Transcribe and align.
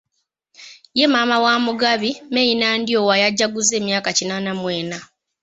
Ye 0.97 1.05
maama 1.13 1.37
wa 1.43 1.53
Mugabi, 1.65 2.11
Meyi 2.33 2.53
Nandyowa 2.61 3.15
yajaguzza 3.23 3.73
emyaka 3.81 4.09
kinaana 4.17 4.51
mu 4.59 4.67
ena. 4.79 4.99